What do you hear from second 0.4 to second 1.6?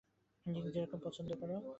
ঠিক যেরকম পছন্দ করো।